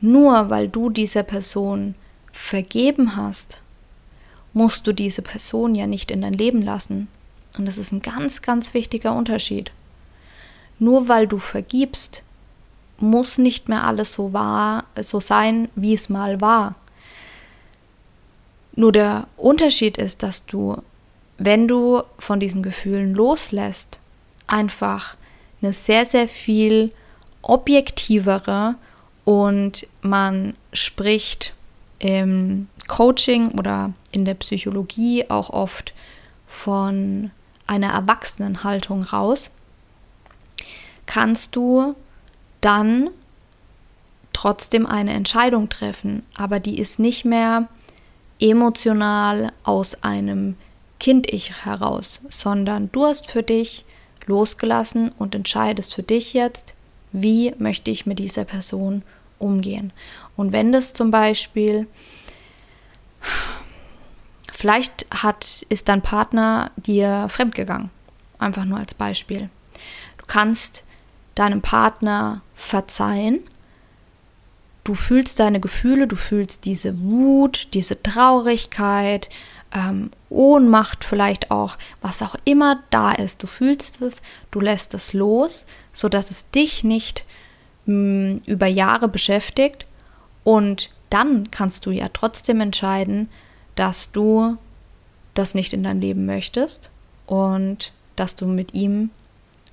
Nur 0.00 0.50
weil 0.50 0.68
du 0.68 0.90
dieser 0.90 1.22
Person 1.22 1.94
vergeben 2.32 3.16
hast, 3.16 3.60
musst 4.52 4.86
du 4.86 4.92
diese 4.92 5.22
Person 5.22 5.74
ja 5.74 5.86
nicht 5.86 6.10
in 6.10 6.22
dein 6.22 6.32
Leben 6.32 6.62
lassen. 6.62 7.08
Und 7.56 7.66
das 7.66 7.78
ist 7.78 7.92
ein 7.92 8.02
ganz, 8.02 8.42
ganz 8.42 8.74
wichtiger 8.74 9.14
Unterschied. 9.14 9.70
Nur 10.78 11.08
weil 11.08 11.26
du 11.26 11.38
vergibst, 11.38 12.22
muss 12.98 13.38
nicht 13.38 13.68
mehr 13.68 13.84
alles 13.84 14.12
so 14.12 14.32
wahr, 14.32 14.84
so 15.00 15.20
sein, 15.20 15.68
wie 15.74 15.94
es 15.94 16.08
mal 16.08 16.40
war. 16.40 16.74
Nur 18.74 18.92
der 18.92 19.26
Unterschied 19.36 19.98
ist, 19.98 20.22
dass 20.22 20.46
du, 20.46 20.82
wenn 21.38 21.68
du 21.68 22.02
von 22.18 22.40
diesen 22.40 22.62
Gefühlen 22.62 23.14
loslässt, 23.14 23.98
einfach 24.46 25.16
eine 25.60 25.72
sehr, 25.72 26.06
sehr 26.06 26.28
viel 26.28 26.92
objektivere 27.42 28.76
und 29.24 29.86
man 30.02 30.54
spricht 30.72 31.52
im 31.98 32.68
Coaching 32.88 33.52
oder 33.52 33.92
in 34.12 34.24
der 34.24 34.34
Psychologie 34.34 35.28
auch 35.28 35.50
oft 35.50 35.92
von 36.46 37.30
einer 37.66 37.92
Erwachsenenhaltung 37.92 39.02
raus, 39.04 39.52
kannst 41.06 41.54
du 41.54 41.94
dann 42.60 43.10
trotzdem 44.32 44.86
eine 44.86 45.12
Entscheidung 45.12 45.68
treffen, 45.68 46.24
aber 46.36 46.60
die 46.60 46.78
ist 46.78 46.98
nicht 46.98 47.24
mehr 47.24 47.68
emotional 48.40 49.52
aus 49.62 50.02
einem 50.02 50.56
Kind-Ich 50.98 51.64
heraus, 51.64 52.22
sondern 52.28 52.90
du 52.92 53.04
hast 53.04 53.30
für 53.30 53.42
dich 53.42 53.84
losgelassen 54.26 55.12
und 55.18 55.34
entscheidest 55.34 55.94
für 55.94 56.02
dich 56.02 56.34
jetzt, 56.34 56.74
wie 57.12 57.54
möchte 57.58 57.90
ich 57.90 58.06
mit 58.06 58.18
dieser 58.18 58.44
Person 58.44 59.02
umgehen. 59.38 59.92
Und 60.36 60.52
wenn 60.52 60.70
das 60.70 60.92
zum 60.92 61.10
Beispiel, 61.10 61.86
vielleicht 64.52 65.06
hat, 65.10 65.64
ist 65.68 65.88
dein 65.88 66.02
Partner 66.02 66.70
dir 66.76 67.26
fremdgegangen, 67.28 67.90
einfach 68.38 68.64
nur 68.64 68.78
als 68.78 68.94
Beispiel. 68.94 69.48
Du 70.18 70.26
kannst 70.26 70.84
deinem 71.34 71.62
Partner 71.62 72.42
verzeihen, 72.54 73.40
du 74.84 74.94
fühlst 74.94 75.40
deine 75.40 75.60
Gefühle, 75.60 76.06
du 76.06 76.16
fühlst 76.16 76.64
diese 76.64 77.00
Wut, 77.00 77.68
diese 77.74 78.02
Traurigkeit, 78.02 79.30
ähm, 79.72 80.10
Ohnmacht 80.28 81.04
vielleicht 81.04 81.50
auch, 81.50 81.78
was 82.00 82.22
auch 82.22 82.34
immer 82.44 82.82
da 82.90 83.12
ist. 83.12 83.42
Du 83.42 83.46
fühlst 83.46 84.00
es, 84.02 84.22
du 84.50 84.60
lässt 84.60 84.94
es 84.94 85.12
los, 85.12 85.66
sodass 85.92 86.30
es 86.30 86.48
dich 86.50 86.84
nicht 86.84 87.24
mh, 87.86 87.94
hm, 87.94 88.42
über 88.46 88.66
Jahre 88.66 89.08
beschäftigt. 89.08 89.86
Und 90.44 90.90
dann 91.10 91.50
kannst 91.50 91.86
du 91.86 91.90
ja 91.90 92.08
trotzdem 92.12 92.60
entscheiden, 92.60 93.28
dass 93.74 94.12
du 94.12 94.56
das 95.34 95.54
nicht 95.54 95.72
in 95.72 95.82
dein 95.82 96.00
Leben 96.00 96.26
möchtest 96.26 96.90
und 97.26 97.92
dass 98.16 98.36
du 98.36 98.46
mit 98.46 98.74
ihm 98.74 99.10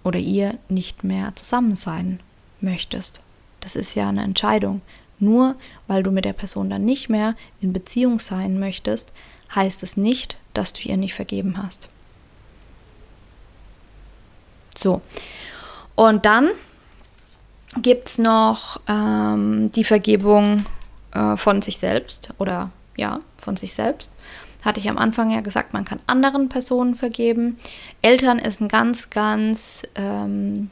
oder 0.04 0.20
ihr 0.20 0.58
nicht 0.70 1.04
mehr 1.04 1.36
zusammen 1.36 1.76
sein 1.76 2.20
möchtest. 2.62 3.22
Das 3.60 3.76
ist 3.76 3.96
ja 3.96 4.10
eine 4.10 4.24
Entscheidung. 4.24 4.82
Nur 5.20 5.56
weil 5.88 6.04
du 6.04 6.12
mit 6.12 6.26
der 6.26 6.34
Person 6.34 6.70
dann 6.70 6.86
nicht 6.86 7.10
mehr 7.10 7.36
in 7.60 7.74
Beziehung 7.74 8.20
sein 8.20 8.60
möchtest, 8.60 9.12
heißt 9.56 9.84
es 9.84 9.98
nicht, 9.98 10.38
dass 10.54 10.74
du 10.74 10.88
ihr 10.88 10.98
nicht 10.98 11.14
vergeben 11.14 11.62
hast. 11.62 11.90
So. 14.76 15.02
Und 15.98 16.28
dann 16.28 16.50
gibt 17.82 18.08
es 18.08 18.18
noch 18.20 18.80
ähm, 18.88 19.72
die 19.72 19.84
Vergebung 19.84 20.64
äh, 21.12 21.36
von 21.36 21.64
sich 21.64 21.80
selbst 21.80 22.30
oder 22.38 22.70
ja, 22.96 23.20
von 23.38 23.58
sich 23.58 23.74
selbst. 23.74 24.12
Hatte 24.64 24.80
ich 24.80 24.90
am 24.92 25.00
Anfang 25.00 25.32
ja 25.32 25.42
gesagt, 25.42 25.74
man 25.74 25.86
kann 25.86 26.00
anderen 26.06 26.50
Personen 26.50 26.96
vergeben. 26.96 27.58
Eltern 28.04 28.38
ist 28.38 28.62
ein 28.62 28.68
ganz, 28.68 29.10
ganz 29.10 29.82
ähm, 29.96 30.70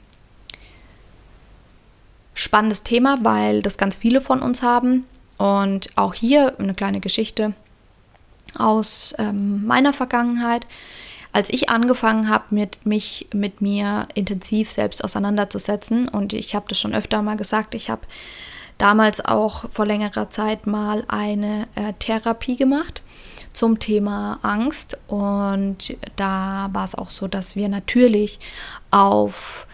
spannendes 2.36 2.84
Thema, 2.84 3.17
weil 3.24 3.63
das 3.63 3.77
ganz 3.77 3.96
viele 3.96 4.22
von 4.22 4.44
uns 4.44 4.62
haben. 4.62 5.05
Und 5.39 5.89
auch 5.96 6.13
hier 6.13 6.53
eine 6.60 6.75
kleine 6.75 7.00
Geschichte 7.00 7.53
aus 8.60 9.15
ähm, 9.17 9.65
meiner 9.65 9.91
Vergangenheit. 9.91 10.67
Als 11.36 11.50
ich 11.50 11.68
angefangen 11.68 12.30
habe, 12.30 12.46
mit 12.51 12.86
mich 12.86 13.27
mit 13.34 13.60
mir 13.60 14.08
intensiv 14.13 14.72
selbst 14.72 15.04
auseinanderzusetzen, 15.04 16.08
und 16.08 16.32
ich 16.32 16.56
habe 16.56 16.68
das 16.70 16.80
schon 16.80 16.96
öfter 16.96 17.22
mal 17.22 17.36
gesagt, 17.36 17.75
ich 17.75 17.89
habe 17.89 18.04
damals 18.77 19.20
auch 19.20 19.70
vor 19.70 19.86
längerer 19.86 20.30
Zeit 20.30 20.65
mal 20.65 21.04
eine 21.10 21.68
äh, 21.75 21.92
Therapie 22.00 22.56
gemacht 22.56 23.01
zum 23.51 23.80
Thema 23.80 24.39
Angst. 24.44 24.98
Und 25.08 25.98
da 26.15 26.70
war 26.72 26.86
es 26.86 26.96
auch 26.96 27.12
so, 27.12 27.27
dass 27.27 27.58
wir 27.58 27.68
natürlich 27.68 28.39
auf 28.89 29.68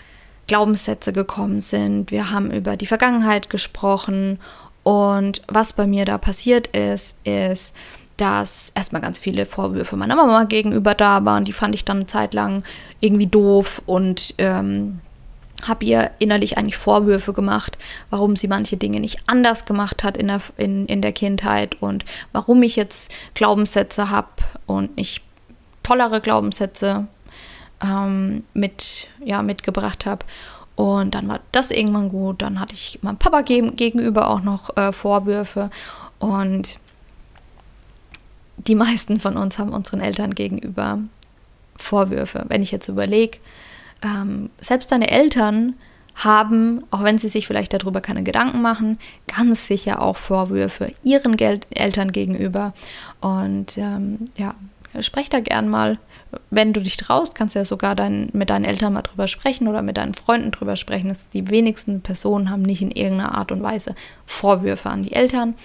Glaubenssätze 0.47 1.13
gekommen 1.13 1.61
sind. 1.61 2.09
Wir 2.09 2.31
haben 2.31 2.49
über 2.49 2.75
die 2.75 2.87
Vergangenheit 2.87 3.51
gesprochen. 3.51 4.39
Und 4.81 5.43
was 5.47 5.73
bei 5.73 5.85
mir 5.85 6.05
da 6.05 6.17
passiert 6.17 6.65
ist, 6.75 7.15
ist, 7.23 7.75
dass 8.17 8.71
erstmal 8.75 9.01
ganz 9.01 9.19
viele 9.19 9.45
Vorwürfe 9.45 9.95
meiner 9.95 10.15
Mama 10.15 10.43
gegenüber 10.43 10.93
da 10.93 11.25
waren. 11.25 11.43
Die 11.43 11.53
fand 11.53 11.75
ich 11.75 11.85
dann 11.85 11.97
eine 11.97 12.07
Zeit 12.07 12.33
lang 12.33 12.63
irgendwie 12.99 13.27
doof 13.27 13.81
und 13.85 14.35
ähm, 14.37 14.99
habe 15.67 15.85
ihr 15.85 16.11
innerlich 16.19 16.57
eigentlich 16.57 16.77
Vorwürfe 16.77 17.33
gemacht, 17.33 17.77
warum 18.09 18.35
sie 18.35 18.47
manche 18.47 18.77
Dinge 18.77 18.99
nicht 18.99 19.19
anders 19.27 19.65
gemacht 19.65 20.03
hat 20.03 20.17
in 20.17 20.27
der, 20.27 20.41
in, 20.57 20.85
in 20.85 21.01
der 21.01 21.11
Kindheit 21.11 21.81
und 21.81 22.05
warum 22.31 22.63
ich 22.63 22.75
jetzt 22.75 23.11
Glaubenssätze 23.33 24.09
habe 24.09 24.29
und 24.65 24.97
nicht 24.97 25.23
tollere 25.83 26.21
Glaubenssätze 26.21 27.07
ähm, 27.83 28.43
mit, 28.53 29.07
ja, 29.23 29.41
mitgebracht 29.41 30.05
habe. 30.05 30.25
Und 30.75 31.15
dann 31.15 31.27
war 31.27 31.41
das 31.51 31.69
irgendwann 31.69 32.09
gut. 32.09 32.41
Dann 32.41 32.59
hatte 32.59 32.73
ich 32.73 32.99
meinem 33.01 33.17
Papa 33.17 33.41
geg 33.41 33.77
gegenüber 33.77 34.29
auch 34.29 34.41
noch 34.41 34.75
äh, 34.77 34.91
Vorwürfe. 34.91 35.69
Und 36.19 36.79
die 38.67 38.75
meisten 38.75 39.19
von 39.19 39.37
uns 39.37 39.59
haben 39.59 39.73
unseren 39.73 40.01
Eltern 40.01 40.35
gegenüber 40.35 40.99
Vorwürfe. 41.75 42.45
Wenn 42.47 42.63
ich 42.63 42.71
jetzt 42.71 42.87
überlege, 42.87 43.39
ähm, 44.03 44.49
selbst 44.59 44.91
deine 44.91 45.09
Eltern 45.09 45.75
haben, 46.15 46.83
auch 46.91 47.03
wenn 47.03 47.17
sie 47.17 47.29
sich 47.29 47.47
vielleicht 47.47 47.73
darüber 47.73 48.01
keine 48.01 48.23
Gedanken 48.23 48.61
machen, 48.61 48.99
ganz 49.33 49.67
sicher 49.67 50.01
auch 50.01 50.17
Vorwürfe 50.17 50.93
ihren 51.03 51.37
Gel 51.37 51.61
Eltern 51.71 52.11
gegenüber. 52.11 52.73
Und 53.21 53.77
ähm, 53.77 54.29
ja, 54.35 54.55
sprech 54.99 55.29
da 55.29 55.39
gern 55.39 55.69
mal. 55.69 55.97
Wenn 56.49 56.71
du 56.71 56.79
dich 56.79 56.95
traust, 56.95 57.35
kannst 57.35 57.55
du 57.55 57.59
ja 57.59 57.65
sogar 57.65 57.93
dein, 57.93 58.29
mit 58.31 58.49
deinen 58.49 58.63
Eltern 58.63 58.93
mal 58.93 59.01
drüber 59.01 59.27
sprechen 59.27 59.67
oder 59.67 59.81
mit 59.81 59.97
deinen 59.97 60.13
Freunden 60.13 60.51
drüber 60.51 60.77
sprechen. 60.77 61.09
Das, 61.09 61.27
die 61.29 61.49
wenigsten 61.49 61.99
Personen 62.01 62.49
haben 62.49 62.61
nicht 62.61 62.81
in 62.81 62.91
irgendeiner 62.91 63.35
Art 63.37 63.51
und 63.51 63.61
Weise 63.61 63.95
Vorwürfe 64.25 64.89
an 64.89 65.03
die 65.03 65.11
Eltern. 65.11 65.55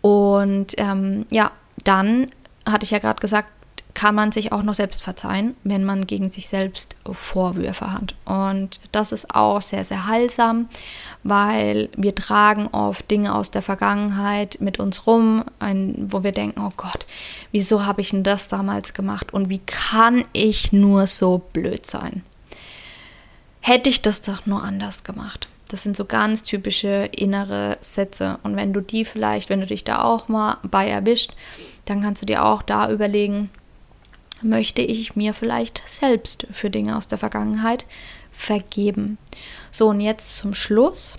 Und 0.00 0.74
ähm, 0.78 1.26
ja, 1.30 1.52
dann 1.84 2.28
hatte 2.64 2.84
ich 2.84 2.90
ja 2.90 2.98
gerade 2.98 3.20
gesagt, 3.20 3.48
kann 3.96 4.14
man 4.14 4.30
sich 4.30 4.52
auch 4.52 4.62
noch 4.62 4.74
selbst 4.74 5.02
verzeihen, 5.02 5.56
wenn 5.64 5.82
man 5.82 6.06
gegen 6.06 6.28
sich 6.28 6.48
selbst 6.48 6.96
Vorwürfe 7.10 7.94
hat. 7.94 8.14
Und 8.26 8.78
das 8.92 9.10
ist 9.10 9.34
auch 9.34 9.62
sehr, 9.62 9.84
sehr 9.84 10.06
heilsam, 10.06 10.68
weil 11.22 11.88
wir 11.96 12.14
tragen 12.14 12.66
oft 12.66 13.10
Dinge 13.10 13.34
aus 13.34 13.50
der 13.50 13.62
Vergangenheit 13.62 14.58
mit 14.60 14.78
uns 14.78 15.06
rum, 15.06 15.44
ein, 15.60 15.94
wo 16.12 16.22
wir 16.22 16.32
denken, 16.32 16.60
oh 16.60 16.72
Gott, 16.76 17.06
wieso 17.52 17.86
habe 17.86 18.02
ich 18.02 18.10
denn 18.10 18.22
das 18.22 18.48
damals 18.48 18.92
gemacht 18.92 19.32
und 19.32 19.48
wie 19.48 19.62
kann 19.64 20.26
ich 20.34 20.74
nur 20.74 21.06
so 21.06 21.38
blöd 21.54 21.86
sein? 21.86 22.22
Hätte 23.60 23.88
ich 23.88 24.02
das 24.02 24.20
doch 24.20 24.44
nur 24.44 24.62
anders 24.62 25.04
gemacht. 25.04 25.48
Das 25.68 25.82
sind 25.82 25.96
so 25.96 26.04
ganz 26.04 26.42
typische 26.42 27.08
innere 27.12 27.78
Sätze. 27.80 28.38
Und 28.42 28.56
wenn 28.56 28.72
du 28.72 28.80
die 28.80 29.04
vielleicht, 29.04 29.50
wenn 29.50 29.60
du 29.60 29.66
dich 29.66 29.84
da 29.84 30.02
auch 30.02 30.28
mal 30.28 30.58
bei 30.62 30.88
erwischt, 30.88 31.32
dann 31.84 32.02
kannst 32.02 32.22
du 32.22 32.26
dir 32.26 32.44
auch 32.44 32.62
da 32.62 32.90
überlegen, 32.90 33.50
möchte 34.42 34.82
ich 34.82 35.16
mir 35.16 35.34
vielleicht 35.34 35.82
selbst 35.86 36.46
für 36.52 36.70
Dinge 36.70 36.96
aus 36.96 37.08
der 37.08 37.18
Vergangenheit 37.18 37.86
vergeben. 38.30 39.18
So, 39.72 39.88
und 39.88 40.00
jetzt 40.00 40.36
zum 40.36 40.54
Schluss 40.54 41.18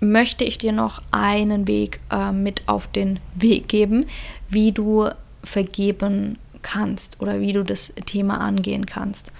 möchte 0.00 0.44
ich 0.44 0.58
dir 0.58 0.72
noch 0.72 1.02
einen 1.10 1.66
Weg 1.66 2.00
äh, 2.10 2.32
mit 2.32 2.62
auf 2.66 2.86
den 2.86 3.20
Weg 3.34 3.68
geben, 3.68 4.06
wie 4.48 4.72
du 4.72 5.08
vergeben 5.42 6.38
kannst 6.62 7.20
oder 7.20 7.40
wie 7.40 7.52
du 7.52 7.62
das 7.62 7.92
Thema 8.06 8.40
angehen 8.40 8.86
kannst. 8.86 9.32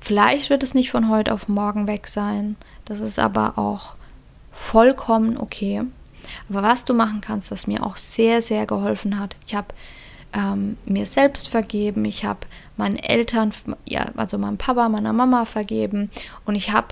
Vielleicht 0.00 0.50
wird 0.50 0.62
es 0.62 0.74
nicht 0.74 0.90
von 0.90 1.08
heute 1.08 1.32
auf 1.32 1.48
morgen 1.48 1.88
weg 1.88 2.06
sein, 2.06 2.56
das 2.86 3.00
ist 3.00 3.18
aber 3.18 3.58
auch 3.58 3.94
vollkommen 4.52 5.36
okay. 5.36 5.82
Aber 6.48 6.62
was 6.62 6.84
du 6.84 6.94
machen 6.94 7.20
kannst, 7.20 7.50
was 7.50 7.66
mir 7.66 7.84
auch 7.84 7.96
sehr, 7.96 8.42
sehr 8.42 8.66
geholfen 8.66 9.20
hat, 9.20 9.36
ich 9.46 9.54
habe 9.54 9.68
ähm, 10.32 10.76
mir 10.84 11.06
selbst 11.06 11.48
vergeben, 11.48 12.04
ich 12.04 12.24
habe 12.24 12.40
meinen 12.76 12.96
Eltern, 12.96 13.52
ja, 13.84 14.06
also 14.16 14.38
meinem 14.38 14.58
Papa, 14.58 14.88
meiner 14.88 15.12
Mama 15.12 15.44
vergeben 15.44 16.10
und 16.44 16.54
ich 16.54 16.72
habe 16.72 16.88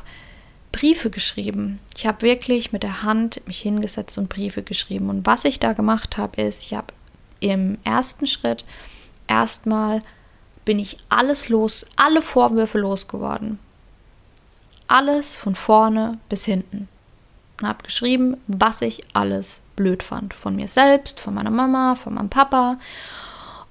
Briefe 0.72 1.10
geschrieben. 1.10 1.78
Ich 1.96 2.06
habe 2.06 2.22
wirklich 2.22 2.72
mit 2.72 2.82
der 2.82 3.02
Hand 3.02 3.40
mich 3.46 3.60
hingesetzt 3.60 4.18
und 4.18 4.28
Briefe 4.28 4.64
geschrieben. 4.64 5.08
Und 5.08 5.24
was 5.24 5.44
ich 5.44 5.60
da 5.60 5.72
gemacht 5.72 6.16
habe, 6.16 6.42
ist, 6.42 6.62
ich 6.62 6.74
habe 6.74 6.88
im 7.38 7.78
ersten 7.84 8.26
Schritt 8.26 8.64
erstmal 9.28 10.02
bin 10.64 10.78
ich 10.78 10.96
alles 11.08 11.48
los, 11.48 11.86
alle 11.94 12.22
Vorwürfe 12.22 12.78
losgeworden. 12.78 13.58
Alles 14.86 15.36
von 15.36 15.54
vorne 15.54 16.18
bis 16.28 16.44
hinten. 16.44 16.88
Und 17.60 17.68
habe 17.68 17.84
geschrieben, 17.84 18.36
was 18.46 18.82
ich 18.82 19.04
alles 19.12 19.60
blöd 19.76 20.02
fand. 20.02 20.34
Von 20.34 20.56
mir 20.56 20.68
selbst, 20.68 21.20
von 21.20 21.34
meiner 21.34 21.50
Mama, 21.50 21.94
von 21.94 22.14
meinem 22.14 22.28
Papa. 22.30 22.78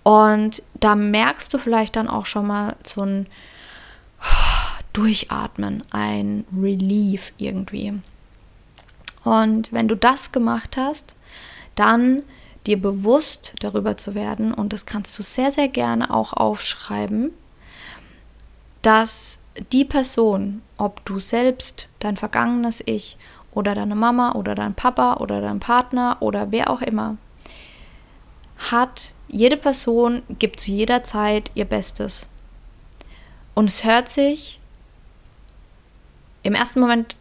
Und 0.03 0.63
da 0.79 0.95
merkst 0.95 1.53
du 1.53 1.57
vielleicht 1.57 1.95
dann 1.95 2.09
auch 2.09 2.25
schon 2.25 2.47
mal 2.47 2.75
so 2.83 3.03
ein 3.03 3.27
Durchatmen, 4.93 5.83
ein 5.91 6.45
Relief 6.55 7.33
irgendwie. 7.37 7.93
Und 9.23 9.71
wenn 9.71 9.87
du 9.87 9.95
das 9.95 10.31
gemacht 10.31 10.77
hast, 10.77 11.15
dann 11.75 12.21
dir 12.67 12.79
bewusst 12.79 13.55
darüber 13.59 13.97
zu 13.97 14.13
werden, 14.13 14.53
und 14.53 14.71
das 14.71 14.85
kannst 14.85 15.17
du 15.17 15.23
sehr, 15.23 15.51
sehr 15.51 15.67
gerne 15.67 16.13
auch 16.13 16.33
aufschreiben, 16.33 17.31
dass 18.81 19.39
die 19.71 19.85
Person, 19.85 20.61
ob 20.77 21.03
du 21.05 21.19
selbst, 21.19 21.87
dein 21.99 22.17
vergangenes 22.17 22.81
Ich 22.85 23.17
oder 23.51 23.75
deine 23.75 23.95
Mama 23.95 24.33
oder 24.33 24.55
dein 24.55 24.73
Papa 24.73 25.15
oder 25.15 25.41
dein 25.41 25.59
Partner 25.59 26.17
oder 26.19 26.51
wer 26.51 26.69
auch 26.69 26.81
immer, 26.81 27.17
hat, 28.71 29.13
jede 29.27 29.57
Person 29.57 30.21
gibt 30.39 30.59
zu 30.59 30.71
jeder 30.71 31.03
Zeit 31.03 31.51
ihr 31.55 31.65
Bestes. 31.65 32.27
Und 33.55 33.69
es 33.69 33.83
hört 33.83 34.09
sich 34.09 34.59
im 36.43 36.55
ersten 36.55 36.79
Moment 36.79 37.15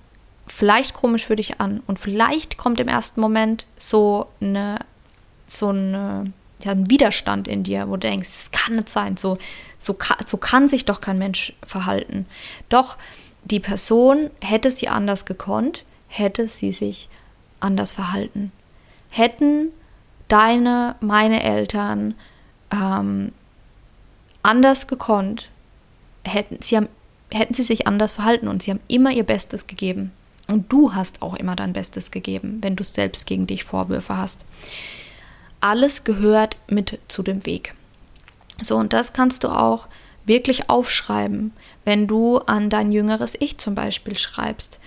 vielleicht 0.47 0.95
komisch 0.95 1.27
für 1.27 1.37
dich 1.37 1.61
an 1.61 1.83
und 1.87 1.99
vielleicht 1.99 2.59
kommt 2.59 2.81
im 2.81 2.89
ersten 2.89 3.21
Moment 3.21 3.67
so 3.79 4.27
eine 4.41 4.79
so 5.47 5.69
eine, 5.69 6.33
ja, 6.65 6.73
ein 6.73 6.91
Widerstand 6.91 7.49
in 7.49 7.63
dir, 7.63 7.89
wo 7.89 7.93
du 7.93 8.09
denkst, 8.09 8.29
es 8.29 8.51
kann 8.51 8.77
nicht 8.77 8.89
sein, 8.89 9.17
so, 9.17 9.39
so, 9.79 9.97
so 10.25 10.37
kann 10.37 10.69
sich 10.69 10.85
doch 10.85 11.01
kein 11.01 11.19
Mensch 11.19 11.53
verhalten. 11.63 12.27
Doch 12.69 12.97
die 13.45 13.61
Person 13.61 14.31
hätte 14.41 14.71
sie 14.71 14.89
anders 14.89 15.25
gekonnt, 15.25 15.85
hätte 16.09 16.47
sie 16.47 16.73
sich 16.73 17.09
anders 17.61 17.93
verhalten. 17.93 18.53
Hätten 19.11 19.69
deine, 20.29 20.97
meine 21.01 21.43
Eltern 21.43 22.15
ähm, 22.71 23.33
anders 24.43 24.87
gekonnt, 24.87 25.51
hätten 26.25 26.59
sie, 26.63 26.77
haben, 26.77 26.89
hätten 27.31 27.55
sie 27.55 27.65
sich 27.65 27.87
anders 27.87 28.13
verhalten 28.13 28.49
und 28.49 28.63
sie 28.63 28.71
haben 28.71 28.81
immer 28.89 29.11
ihr 29.11 29.25
Bestes 29.25 29.67
gegeben. 29.67 30.13
Und 30.49 30.73
du 30.73 30.95
hast 30.95 31.23
auch 31.23 31.35
immer 31.35 31.57
dein 31.57 31.73
Bestes 31.73 32.11
gegeben, 32.11 32.59
wenn 32.63 32.77
du 32.77 32.85
selbst 32.85 33.27
gegen 33.27 33.47
dich 33.47 33.65
Vorwürfe 33.65 34.17
hast 34.17 34.45
alles 35.63 36.05
gehört 36.05 36.59
mit 36.69 37.01
zu 37.09 37.23
dem 37.23 37.47
Weg. 37.47 37.75
So, 38.61 38.77
und 38.77 38.93
das 38.93 39.13
kannst 39.13 39.45
du 39.45 39.49
auch 39.49 39.89
wirklich 40.25 40.69
aufschreiben, 40.69 41.53
wenn 41.85 42.07
du 42.07 42.39
an 42.39 42.71
dein 42.71 42.93
jüngeres 42.93 43.35
Ich 43.39 43.59
zum 43.59 43.75
Beispiel 43.75 44.17
schreibst. 44.17 44.79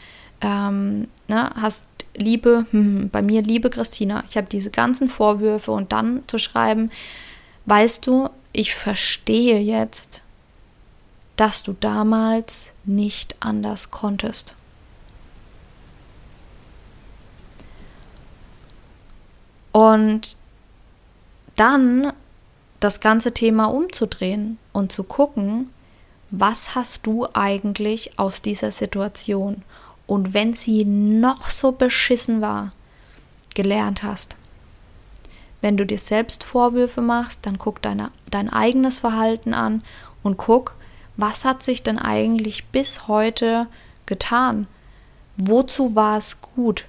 Ähm, 0.41 1.07
ne, 1.27 1.50
hast 1.59 1.85
Liebe, 2.16 2.66
hm, 2.72 3.09
bei 3.11 3.22
mir 3.22 3.42
liebe 3.42 3.70
Christina, 3.70 4.24
ich 4.29 4.38
habe 4.38 4.48
diese 4.50 4.72
ganzen 4.72 5.09
Vorwürfe 5.09 5.72
und 5.72 5.92
dann 5.92 6.24
zu 6.27 6.38
schreiben, 6.38 6.92
weißt 7.66 8.05
du, 8.07 8.29
ich 8.53 8.74
verstehe 8.74 9.59
jetzt, 9.59 10.22
dass 11.35 11.64
du 11.64 11.74
damals 11.74 12.72
nicht 12.85 13.35
anders 13.42 13.92
konntest. 13.92 14.55
Und 19.74 20.38
dann 21.55 22.13
das 22.79 23.00
ganze 23.00 23.33
Thema 23.33 23.65
umzudrehen 23.65 24.57
und 24.74 24.91
zu 24.91 25.03
gucken, 25.03 25.70
was 26.31 26.75
hast 26.75 27.05
du 27.05 27.27
eigentlich 27.33 28.20
aus 28.20 28.41
dieser 28.41 28.72
Situation 28.72 29.63
und 30.07 30.33
wenn 30.33 30.53
sie 30.53 30.85
noch 30.85 31.50
so 31.50 31.72
beschissen 31.72 32.41
war, 32.41 32.74
gelernt 33.53 34.03
hast. 34.03 34.35
Wenn 35.61 35.77
du 35.77 35.85
dir 35.85 35.98
selbst 35.98 36.44
Vorwürfe 36.44 37.01
machst, 37.01 37.46
dann 37.46 37.57
guck 37.57 37.81
deine, 37.81 38.11
dein 38.29 38.51
eigenes 38.51 39.00
Verhalten 39.00 39.53
an 39.53 39.81
und 40.22 40.37
guck, 40.37 40.75
was 41.18 41.46
hat 41.46 41.63
sich 41.63 41.81
denn 41.81 41.98
eigentlich 41.98 42.65
bis 42.65 43.07
heute 43.07 43.68
getan? 44.05 44.68
Wozu 45.37 45.96
war 45.96 46.18
es 46.18 46.41
gut? 46.41 46.85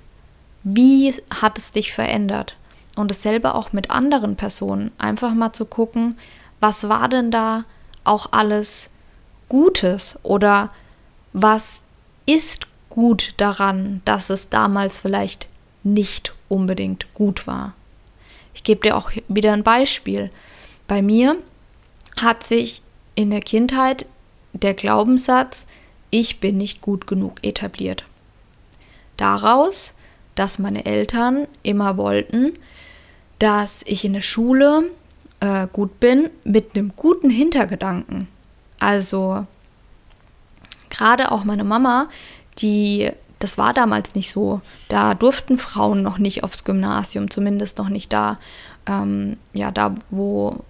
Wie 0.62 1.14
hat 1.30 1.58
es 1.58 1.72
dich 1.72 1.92
verändert? 1.92 2.56
Und 2.96 3.10
dasselbe 3.10 3.54
auch 3.54 3.72
mit 3.72 3.90
anderen 3.90 4.34
Personen. 4.34 4.90
Einfach 4.98 5.34
mal 5.34 5.52
zu 5.52 5.64
gucken, 5.64 6.18
was 6.58 6.88
war 6.88 7.08
denn 7.08 7.30
da 7.30 7.64
auch 8.02 8.32
alles 8.32 8.90
Gutes 9.48 10.18
oder 10.22 10.70
was 11.32 11.84
ist 12.24 12.66
gut 12.90 13.34
daran, 13.36 14.00
dass 14.04 14.30
es 14.30 14.48
damals 14.48 14.98
vielleicht 14.98 15.48
nicht 15.84 16.34
unbedingt 16.48 17.12
gut 17.14 17.46
war. 17.46 17.74
Ich 18.54 18.64
gebe 18.64 18.80
dir 18.80 18.96
auch 18.96 19.12
wieder 19.28 19.52
ein 19.52 19.62
Beispiel. 19.62 20.30
Bei 20.88 21.02
mir 21.02 21.36
hat 22.20 22.42
sich 22.42 22.82
in 23.14 23.30
der 23.30 23.40
Kindheit 23.40 24.06
der 24.54 24.74
Glaubenssatz, 24.74 25.66
ich 26.10 26.40
bin 26.40 26.56
nicht 26.56 26.80
gut 26.80 27.06
genug 27.06 27.44
etabliert. 27.44 28.04
Daraus, 29.16 29.92
dass 30.34 30.58
meine 30.58 30.86
Eltern 30.86 31.46
immer 31.62 31.96
wollten, 31.96 32.58
dass 33.38 33.82
ich 33.84 34.04
in 34.04 34.14
der 34.14 34.20
Schule 34.20 34.90
äh, 35.40 35.66
gut 35.72 36.00
bin 36.00 36.30
mit 36.44 36.74
einem 36.74 36.92
guten 36.96 37.30
Hintergedanken. 37.30 38.28
Also 38.78 39.46
gerade 40.90 41.30
auch 41.32 41.44
meine 41.44 41.64
Mama, 41.64 42.08
die, 42.58 43.10
das 43.38 43.58
war 43.58 43.74
damals 43.74 44.14
nicht 44.14 44.30
so. 44.30 44.60
Da 44.88 45.14
durften 45.14 45.58
Frauen 45.58 46.02
noch 46.02 46.18
nicht 46.18 46.44
aufs 46.44 46.64
Gymnasium, 46.64 47.30
zumindest 47.30 47.78
noch 47.78 47.88
nicht 47.88 48.12
da, 48.12 48.38
ähm, 48.86 49.36
ja, 49.52 49.70
da, 49.70 49.94
wo 50.10 50.64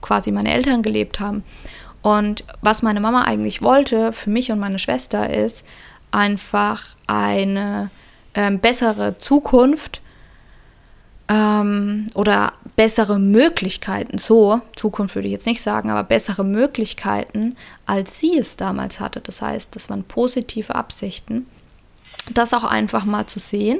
quasi 0.00 0.30
meine 0.30 0.52
Eltern 0.52 0.82
gelebt 0.82 1.20
haben. 1.20 1.42
Und 2.02 2.44
was 2.60 2.82
meine 2.82 3.00
Mama 3.00 3.22
eigentlich 3.22 3.62
wollte 3.62 4.12
für 4.12 4.30
mich 4.30 4.52
und 4.52 4.60
meine 4.60 4.78
Schwester 4.78 5.28
ist 5.28 5.64
einfach 6.12 6.84
eine 7.06 7.90
ähm, 8.34 8.60
bessere 8.60 9.18
Zukunft 9.18 10.00
ähm, 11.28 12.06
oder 12.14 12.52
bessere 12.76 13.18
Möglichkeiten, 13.18 14.18
so, 14.18 14.60
Zukunft 14.76 15.14
würde 15.14 15.28
ich 15.28 15.32
jetzt 15.32 15.46
nicht 15.46 15.62
sagen, 15.62 15.90
aber 15.90 16.04
bessere 16.04 16.44
Möglichkeiten, 16.44 17.56
als 17.86 18.20
sie 18.20 18.38
es 18.38 18.56
damals 18.56 19.00
hatte. 19.00 19.20
Das 19.20 19.40
heißt, 19.40 19.74
das 19.74 19.88
waren 19.88 20.04
positive 20.04 20.74
Absichten. 20.74 21.46
Das 22.34 22.52
auch 22.52 22.64
einfach 22.64 23.04
mal 23.04 23.26
zu 23.26 23.38
sehen 23.38 23.78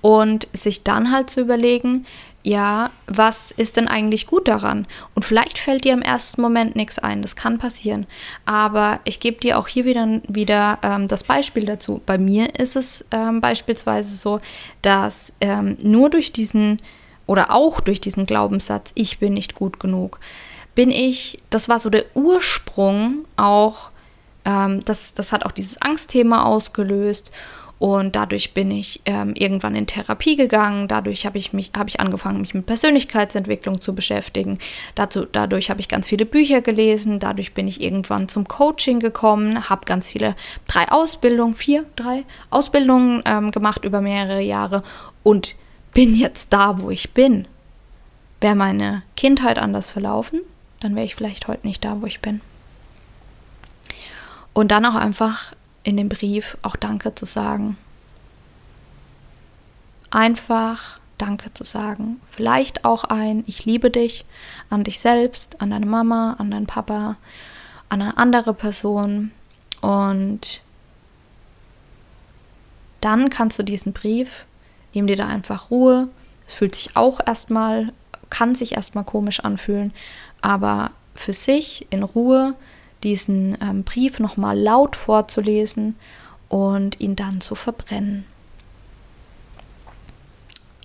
und 0.00 0.48
sich 0.52 0.82
dann 0.82 1.12
halt 1.12 1.30
zu 1.30 1.40
überlegen, 1.40 2.06
ja, 2.46 2.90
was 3.06 3.52
ist 3.52 3.78
denn 3.78 3.88
eigentlich 3.88 4.26
gut 4.26 4.48
daran? 4.48 4.86
Und 5.14 5.24
vielleicht 5.24 5.58
fällt 5.58 5.84
dir 5.84 5.94
im 5.94 6.02
ersten 6.02 6.42
Moment 6.42 6.76
nichts 6.76 6.98
ein, 6.98 7.22
das 7.22 7.36
kann 7.36 7.56
passieren. 7.56 8.06
Aber 8.44 9.00
ich 9.04 9.18
gebe 9.18 9.40
dir 9.40 9.58
auch 9.58 9.66
hier 9.66 9.86
wieder, 9.86 10.20
wieder 10.28 10.78
ähm, 10.82 11.08
das 11.08 11.24
Beispiel 11.24 11.64
dazu. 11.64 12.02
Bei 12.04 12.18
mir 12.18 12.54
ist 12.60 12.76
es 12.76 13.02
ähm, 13.10 13.40
beispielsweise 13.40 14.14
so, 14.14 14.40
dass 14.82 15.32
ähm, 15.40 15.78
nur 15.80 16.10
durch 16.10 16.32
diesen 16.32 16.76
oder 17.26 17.50
auch 17.50 17.80
durch 17.80 18.02
diesen 18.02 18.26
Glaubenssatz, 18.26 18.92
ich 18.94 19.18
bin 19.18 19.32
nicht 19.32 19.54
gut 19.54 19.80
genug, 19.80 20.20
bin 20.74 20.90
ich, 20.90 21.40
das 21.48 21.70
war 21.70 21.78
so 21.78 21.88
der 21.88 22.04
Ursprung 22.14 23.24
auch, 23.36 23.90
ähm, 24.44 24.84
das, 24.84 25.14
das 25.14 25.32
hat 25.32 25.46
auch 25.46 25.52
dieses 25.52 25.80
Angstthema 25.80 26.44
ausgelöst. 26.44 27.30
Und 27.84 28.16
dadurch 28.16 28.54
bin 28.54 28.70
ich 28.70 29.02
ähm, 29.04 29.34
irgendwann 29.34 29.74
in 29.74 29.86
Therapie 29.86 30.36
gegangen. 30.36 30.88
Dadurch 30.88 31.26
habe 31.26 31.36
ich 31.36 31.52
mich, 31.52 31.70
habe 31.76 31.90
ich 31.90 32.00
angefangen, 32.00 32.40
mich 32.40 32.54
mit 32.54 32.64
Persönlichkeitsentwicklung 32.64 33.82
zu 33.82 33.94
beschäftigen. 33.94 34.58
Dazu, 34.94 35.26
dadurch 35.30 35.68
habe 35.68 35.80
ich 35.80 35.88
ganz 35.88 36.08
viele 36.08 36.24
Bücher 36.24 36.62
gelesen. 36.62 37.18
Dadurch 37.18 37.52
bin 37.52 37.68
ich 37.68 37.82
irgendwann 37.82 38.26
zum 38.26 38.48
Coaching 38.48 39.00
gekommen, 39.00 39.68
habe 39.68 39.84
ganz 39.84 40.10
viele, 40.10 40.34
drei 40.66 40.90
Ausbildungen, 40.90 41.52
vier, 41.52 41.84
drei 41.94 42.24
Ausbildungen 42.48 43.22
ähm, 43.26 43.50
gemacht 43.50 43.84
über 43.84 44.00
mehrere 44.00 44.40
Jahre 44.40 44.82
und 45.22 45.54
bin 45.92 46.16
jetzt 46.16 46.54
da, 46.54 46.80
wo 46.80 46.88
ich 46.88 47.10
bin. 47.12 47.46
Wäre 48.40 48.54
meine 48.54 49.02
Kindheit 49.14 49.58
anders 49.58 49.90
verlaufen, 49.90 50.40
dann 50.80 50.96
wäre 50.96 51.04
ich 51.04 51.16
vielleicht 51.16 51.48
heute 51.48 51.66
nicht 51.66 51.84
da, 51.84 52.00
wo 52.00 52.06
ich 52.06 52.20
bin. 52.20 52.40
Und 54.54 54.70
dann 54.70 54.86
auch 54.86 54.94
einfach 54.94 55.52
in 55.84 55.96
dem 55.96 56.08
Brief 56.08 56.56
auch 56.62 56.76
Danke 56.76 57.14
zu 57.14 57.26
sagen. 57.26 57.76
Einfach 60.10 60.98
Danke 61.18 61.54
zu 61.54 61.62
sagen. 61.64 62.20
Vielleicht 62.28 62.84
auch 62.84 63.04
ein 63.04 63.44
Ich 63.46 63.64
liebe 63.64 63.90
dich 63.90 64.24
an 64.70 64.82
dich 64.82 64.98
selbst, 64.98 65.60
an 65.60 65.70
deine 65.70 65.86
Mama, 65.86 66.34
an 66.38 66.50
deinen 66.50 66.66
Papa, 66.66 67.16
an 67.88 68.02
eine 68.02 68.16
andere 68.16 68.54
Person. 68.54 69.30
Und 69.80 70.62
dann 73.00 73.30
kannst 73.30 73.58
du 73.58 73.62
diesen 73.62 73.92
Brief, 73.92 74.46
nimm 74.94 75.06
dir 75.06 75.16
da 75.16 75.26
einfach 75.26 75.70
Ruhe. 75.70 76.08
Es 76.46 76.54
fühlt 76.54 76.74
sich 76.74 76.96
auch 76.96 77.20
erstmal, 77.24 77.92
kann 78.30 78.54
sich 78.54 78.72
erstmal 78.72 79.04
komisch 79.04 79.40
anfühlen, 79.40 79.92
aber 80.40 80.90
für 81.14 81.32
sich 81.32 81.86
in 81.90 82.02
Ruhe 82.02 82.54
diesen 83.04 83.56
ähm, 83.60 83.84
Brief 83.84 84.18
nochmal 84.18 84.58
laut 84.58 84.96
vorzulesen 84.96 85.96
und 86.48 87.00
ihn 87.00 87.16
dann 87.16 87.40
zu 87.40 87.54
verbrennen. 87.54 88.24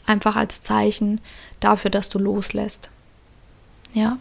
Einfach 0.05 0.35
als 0.35 0.61
Zeichen 0.61 1.21
dafür, 1.59 1.91
dass 1.91 2.09
du 2.09 2.19
loslässt. 2.19 2.89
Ja. 3.93 4.17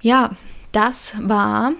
Ja, 0.00 0.32
das 0.72 1.14
war 1.20 1.72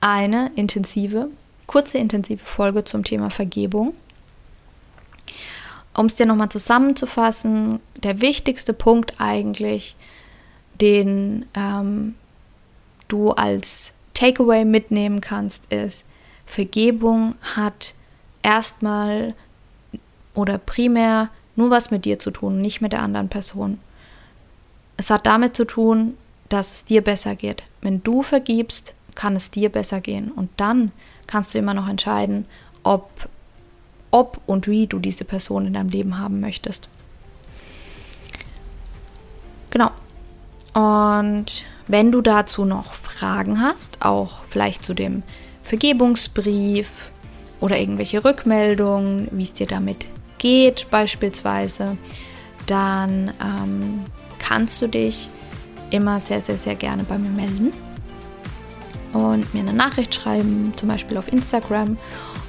eine 0.00 0.50
intensive, 0.56 1.28
kurze 1.66 1.98
intensive 1.98 2.44
Folge 2.44 2.84
zum 2.84 3.04
Thema 3.04 3.30
Vergebung. 3.30 3.94
Um 5.94 6.06
es 6.06 6.14
dir 6.14 6.26
nochmal 6.26 6.48
zusammenzufassen, 6.48 7.80
der 7.96 8.20
wichtigste 8.20 8.72
Punkt 8.72 9.20
eigentlich, 9.20 9.96
den 10.82 11.46
ähm, 11.54 12.16
du 13.08 13.30
als 13.30 13.94
Takeaway 14.14 14.64
mitnehmen 14.64 15.20
kannst, 15.20 15.64
ist, 15.72 16.04
Vergebung 16.44 17.36
hat 17.54 17.94
erstmal 18.42 19.34
oder 20.34 20.58
primär 20.58 21.30
nur 21.56 21.70
was 21.70 21.90
mit 21.90 22.04
dir 22.04 22.18
zu 22.18 22.30
tun, 22.30 22.60
nicht 22.60 22.80
mit 22.80 22.92
der 22.92 23.02
anderen 23.02 23.28
Person. 23.28 23.78
Es 24.96 25.10
hat 25.10 25.26
damit 25.26 25.56
zu 25.56 25.64
tun, 25.64 26.16
dass 26.48 26.72
es 26.72 26.84
dir 26.84 27.02
besser 27.02 27.36
geht. 27.36 27.62
Wenn 27.80 28.02
du 28.02 28.22
vergibst, 28.22 28.94
kann 29.14 29.36
es 29.36 29.50
dir 29.50 29.68
besser 29.68 30.00
gehen. 30.00 30.30
Und 30.30 30.50
dann 30.56 30.92
kannst 31.26 31.54
du 31.54 31.58
immer 31.58 31.74
noch 31.74 31.88
entscheiden, 31.88 32.46
ob, 32.82 33.28
ob 34.10 34.40
und 34.46 34.66
wie 34.66 34.86
du 34.86 34.98
diese 34.98 35.24
Person 35.24 35.66
in 35.66 35.74
deinem 35.74 35.88
Leben 35.90 36.18
haben 36.18 36.40
möchtest. 36.40 36.88
Genau. 39.70 39.90
Und 40.74 41.64
wenn 41.86 42.12
du 42.12 42.20
dazu 42.20 42.64
noch 42.64 42.94
Fragen 42.94 43.60
hast, 43.60 44.02
auch 44.02 44.44
vielleicht 44.48 44.84
zu 44.84 44.94
dem 44.94 45.22
Vergebungsbrief 45.62 47.10
oder 47.60 47.78
irgendwelche 47.78 48.24
Rückmeldungen, 48.24 49.28
wie 49.30 49.42
es 49.42 49.54
dir 49.54 49.66
damit 49.66 50.06
geht 50.38 50.86
beispielsweise, 50.90 51.96
dann 52.66 53.32
ähm, 53.40 54.04
kannst 54.38 54.82
du 54.82 54.88
dich 54.88 55.28
immer 55.90 56.20
sehr, 56.20 56.40
sehr, 56.40 56.56
sehr 56.56 56.74
gerne 56.74 57.04
bei 57.04 57.18
mir 57.18 57.30
melden 57.30 57.72
und 59.12 59.52
mir 59.52 59.60
eine 59.60 59.74
Nachricht 59.74 60.14
schreiben, 60.14 60.72
zum 60.76 60.88
Beispiel 60.88 61.16
auf 61.16 61.30
Instagram. 61.30 61.96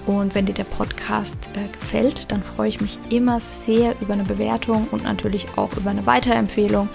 Und 0.06 0.36
wenn 0.36 0.46
dir 0.46 0.54
der 0.54 0.66
Podcast 0.66 1.50
äh, 1.54 1.68
gefällt, 1.80 2.32
dann 2.32 2.44
freue 2.44 2.68
ich 2.70 2.82
mich 2.82 3.00
immer 3.10 3.40
sehr 3.40 3.96
über 4.02 4.14
eine 4.14 4.24
Bewertung 4.24 4.88
und 4.92 5.04
natürlich 5.04 5.48
auch 5.56 5.72
über 5.78 5.92
eine 5.92 6.06
Weiterempfehlung, 6.06 6.90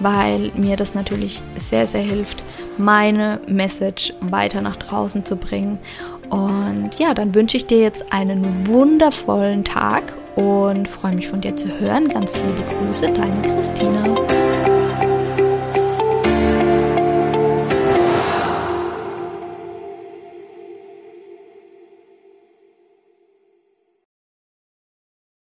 weil 0.00 0.50
mir 0.56 0.76
das 0.76 0.94
natürlich 0.94 1.40
sehr, 1.56 1.86
sehr 1.86 2.02
hilft, 2.02 2.42
meine 2.78 3.40
Message 3.46 4.12
weiter 4.20 4.60
nach 4.62 4.76
draußen 4.76 5.24
zu 5.24 5.36
bringen. 5.36 5.78
Und 6.30 6.98
ja, 6.98 7.14
dann 7.14 7.34
wünsche 7.34 7.56
ich 7.56 7.66
dir 7.66 7.78
jetzt 7.78 8.12
einen 8.12 8.66
wundervollen 8.66 9.64
Tag 9.64 10.02
und 10.36 10.88
freue 10.88 11.14
mich 11.14 11.28
von 11.28 11.40
dir 11.40 11.56
zu 11.56 11.68
hören. 11.80 12.08
Ganz 12.08 12.32
liebe 12.36 12.62
Grüße, 12.78 13.12
deine 13.12 13.42
Christina. 13.42 14.39